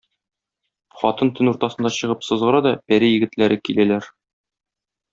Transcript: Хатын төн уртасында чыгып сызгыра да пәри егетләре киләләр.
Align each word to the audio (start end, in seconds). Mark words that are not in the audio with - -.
Хатын 1.01 1.31
төн 1.41 1.51
уртасында 1.53 1.93
чыгып 1.99 2.27
сызгыра 2.31 2.65
да 2.71 2.75
пәри 2.91 3.13
егетләре 3.13 3.63
киләләр. 3.71 4.13